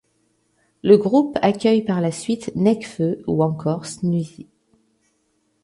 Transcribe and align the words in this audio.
Le 0.81 0.97
groupe 0.97 1.37
accueille 1.43 1.83
par 1.83 2.01
la 2.01 2.11
suite 2.11 2.51
Nekfeu 2.55 3.23
ou 3.27 3.43
encore 3.43 3.85
Sneazzy. 3.85 4.47